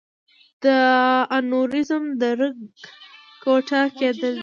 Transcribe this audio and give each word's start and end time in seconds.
د 0.63 0.65
انوریزم 1.37 2.03
د 2.21 2.23
رګ 2.39 2.55
ګوټه 3.43 3.81
کېدل 3.97 4.33
دي. 4.37 4.39